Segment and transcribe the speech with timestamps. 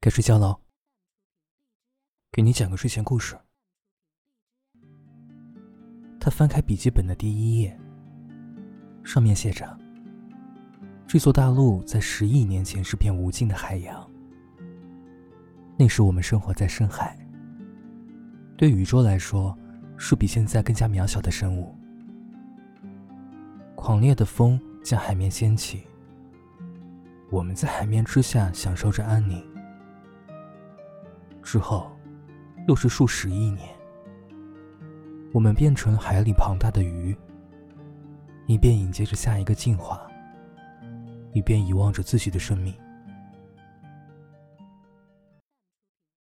[0.00, 0.60] 该睡觉喽。
[2.30, 3.36] 给你讲个睡前故事。
[6.20, 7.76] 他翻开笔记本的第一页，
[9.02, 9.76] 上面写着
[11.04, 14.08] ：“这座大陆在十亿年前是片无尽的海洋，
[15.76, 17.18] 那时我们生活在深海。
[18.56, 19.56] 对宇宙来说，
[19.96, 21.74] 是比现在更加渺小的生物。
[23.74, 25.84] 狂烈的风将海面掀起，
[27.30, 29.47] 我们在海面之下享受着安宁。
[31.48, 31.90] 之后。”
[32.66, 33.66] 又是数十亿年，
[35.32, 37.16] 我们变成海里庞大的鱼，
[38.46, 40.06] 一边迎接着下一个进化，
[41.32, 42.78] 一边遗忘着自己的生命。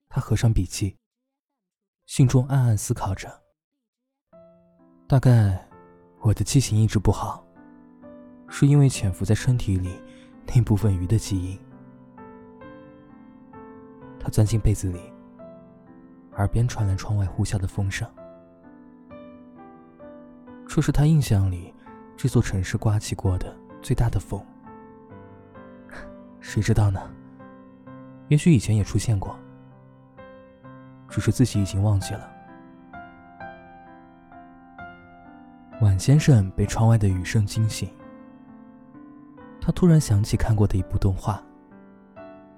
[0.08, 0.96] 他合上笔记，
[2.06, 3.28] 心中暗暗思考着：
[5.08, 5.68] 大概
[6.22, 7.44] 我的记性一直不好，
[8.48, 10.00] 是因为潜伏在身体里
[10.46, 11.60] 那部分鱼的基因。
[14.20, 15.15] 他钻进被子里。
[16.38, 18.08] 耳边传来窗外呼啸的风声，
[20.68, 21.74] 这是他印象里
[22.18, 24.44] 这座城市刮起过的最大的风。
[26.42, 27.02] 谁知道呢？
[28.28, 29.38] 也许以前也出现过，
[31.08, 32.32] 只是自己已经忘记了。
[35.82, 37.90] 晚先生被窗外的雨声惊醒，
[39.62, 41.42] 他突然想起看过的一部动画，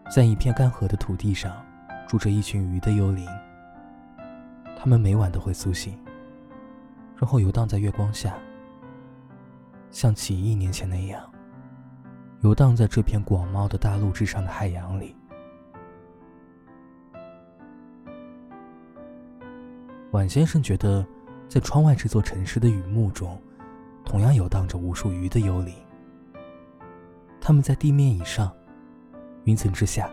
[0.09, 1.53] 在一片干涸的土地上，
[2.07, 3.27] 住着一群鱼的幽灵。
[4.79, 5.97] 他们每晚都会苏醒，
[7.17, 8.37] 然后游荡在月光下，
[9.89, 11.19] 像几亿年前那样，
[12.41, 15.15] 游荡在这片广袤的大陆之上的海洋里。
[20.11, 21.05] 晚先生觉得，
[21.49, 23.41] 在窗外这座城市的雨幕中，
[24.05, 25.73] 同样游荡着无数鱼的幽灵。
[27.41, 28.55] 他们在地面以上，
[29.43, 30.07] 云层之下，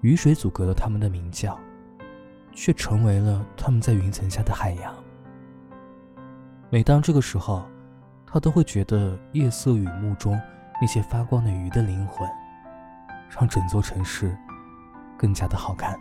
[0.00, 1.58] 雨水阻隔了他们的鸣叫。
[2.54, 4.94] 却成为了他们在云层下的海洋。
[6.70, 7.68] 每当这个时候，
[8.26, 10.40] 他都会觉得夜色雨幕中
[10.80, 12.28] 那些发光的鱼的灵魂，
[13.28, 14.36] 让整座城市
[15.16, 15.98] 更加的好看。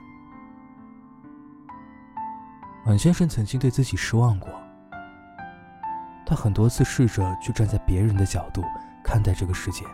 [2.86, 4.50] 晚先生曾经对自己失望过，
[6.26, 8.64] 他很多次试着去站在别人的角度
[9.04, 9.86] 看待这个世界。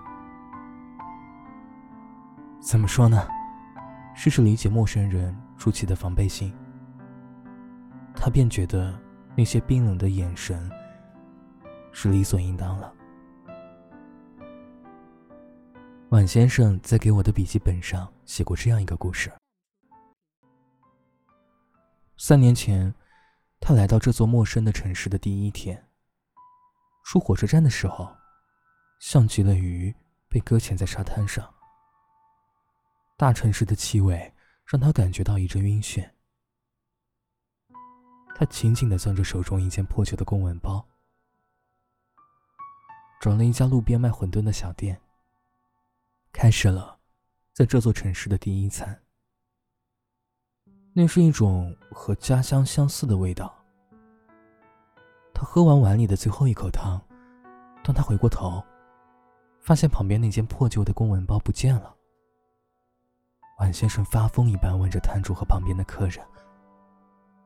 [2.61, 3.27] 怎么说呢？
[4.21, 6.53] 试着理解陌生人筑起的防备心，
[8.13, 8.93] 他便觉得
[9.33, 10.69] 那些冰冷的眼神
[11.93, 12.93] 是理所应当了。
[16.09, 19.31] 晚先生在给我的笔记本上写过这样一个故事：
[22.17, 22.93] 三年前，
[23.61, 25.87] 他来到这座陌生的城市的第一天，
[27.05, 28.13] 出火车站的时候，
[28.99, 29.95] 像极了鱼
[30.27, 31.49] 被搁浅在沙滩上。
[33.19, 36.09] 大城市的气味让他感觉到一阵晕眩。
[38.33, 40.87] 他紧紧的攥着手中一件破旧的公文包，
[43.19, 45.01] 找了一家路边卖馄饨的小店，
[46.31, 46.97] 开始了
[47.51, 48.97] 在这座城市的第一餐。
[50.93, 53.53] 那是一种和家乡相似的味道。
[55.33, 56.97] 他喝完碗里的最后一口汤，
[57.83, 58.63] 当他回过头，
[59.59, 61.97] 发现旁边那件破旧的公文包不见了。
[63.59, 66.25] 晚先生发疯一般问着摊主和旁边的客人：“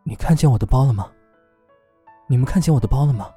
[0.06, 1.12] 你看见我的包了吗？
[2.28, 3.32] 你们看见我的包了吗？”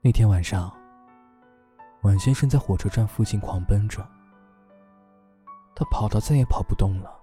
[0.00, 0.72] 那天晚上，
[2.02, 4.06] 晚先生在火车站附近狂奔着，
[5.74, 7.14] 他跑到再也跑不动了。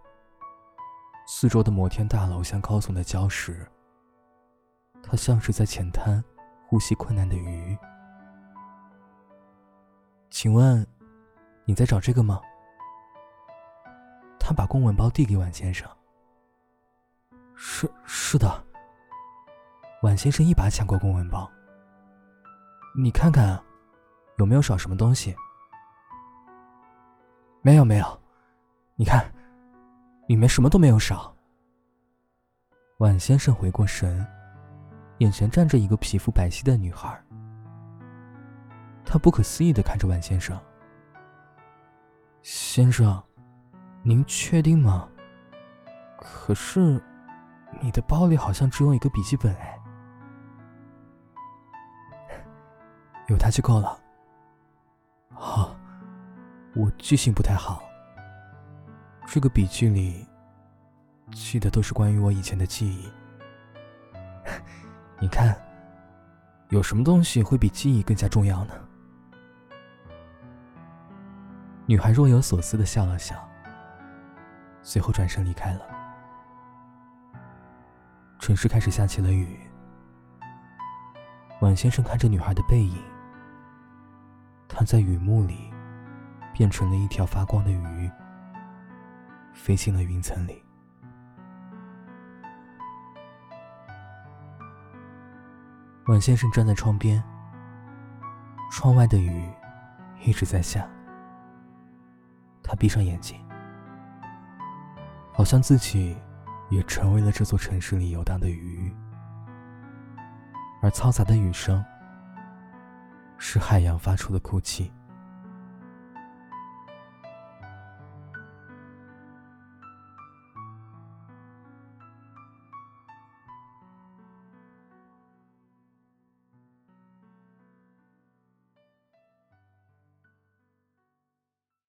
[1.25, 3.68] 四周的摩天大楼像高耸的礁石，
[5.02, 6.24] 他像是在浅滩
[6.68, 7.75] 呼吸困难的鱼。
[10.30, 10.86] 请问？
[11.66, 12.41] 你在找这个吗？
[14.40, 15.90] 他把公文包递给晚先生。
[17.56, 18.63] 是是的。
[20.01, 21.50] 晚先生一把抢过公文包。
[22.97, 23.57] 你看看，
[24.38, 25.34] 有没有少什么东西？
[27.62, 28.21] 没有没有，
[28.95, 29.33] 你看，
[30.27, 31.33] 里面什么都没有少。
[32.98, 34.27] 晚先生回过神，
[35.19, 37.18] 眼前站着一个皮肤白皙的女孩。
[39.06, 40.59] 他不可思议的看着晚先生。
[42.75, 43.22] 先生，
[44.02, 45.08] 您确定吗？
[46.18, 47.00] 可是，
[47.80, 49.80] 你的包里好像只有一个笔记本哎，
[53.30, 53.96] 有它就够了。
[55.36, 55.75] 好，
[56.74, 57.84] 我记性不太好，
[59.28, 60.28] 这个笔记里
[61.31, 63.08] 记的都是关于我以前的记忆。
[65.22, 65.56] 你看，
[66.69, 68.74] 有什么东西会比记忆更加重要呢？
[71.85, 73.35] 女孩若有所思的笑了笑，
[74.81, 75.81] 随后转身离开了。
[78.39, 79.59] 城市开始下起了雨。
[81.59, 82.97] 晚先生看着女孩的背影，
[84.68, 85.74] 她在雨幕里
[86.53, 88.09] 变成了一条发光的鱼，
[89.53, 90.63] 飞进了云层里。
[96.07, 97.21] 晚先生站在窗边，
[98.71, 99.50] 窗外的雨
[100.25, 100.88] 一直在下。
[102.63, 103.38] 他闭上眼睛，
[105.33, 106.15] 好像自己
[106.69, 108.95] 也成为了这座城市里游荡的鱼。
[110.81, 111.83] 而嘈杂的雨声，
[113.38, 114.92] 是海洋发出的哭泣。